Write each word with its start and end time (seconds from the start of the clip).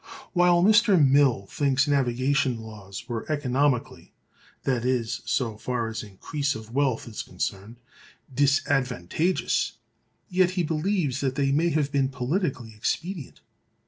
While 0.33 0.63
Mr. 0.63 0.97
Mill 0.99 1.45
thinks 1.45 1.87
navigation 1.87 2.59
laws 2.59 3.07
were 3.07 3.31
economically—that 3.31 4.83
is, 4.83 5.21
so 5.25 5.57
far 5.57 5.89
as 5.89 6.01
increase 6.01 6.55
of 6.55 6.73
wealth 6.73 7.07
is 7.07 7.21
concerned—disadvantageous, 7.21 9.73
yet 10.27 10.49
he 10.57 10.63
believes 10.63 11.21
that 11.21 11.35
they 11.35 11.51
may 11.51 11.69
have 11.69 11.91
been 11.91 12.09
"politically 12.09 12.73
expedient." 12.73 13.41